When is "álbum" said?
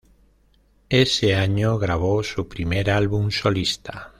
2.89-3.29